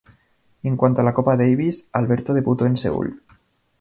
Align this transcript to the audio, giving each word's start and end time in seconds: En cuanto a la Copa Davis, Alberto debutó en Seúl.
En 0.63 0.77
cuanto 0.77 1.01
a 1.01 1.03
la 1.03 1.13
Copa 1.13 1.37
Davis, 1.37 1.87
Alberto 1.93 2.33
debutó 2.33 2.65
en 2.65 2.75
Seúl. 2.75 3.21